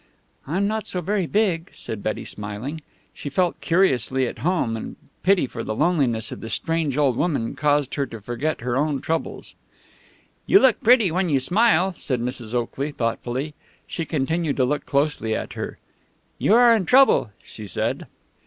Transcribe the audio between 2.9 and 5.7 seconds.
She felt curiously at home, and pity for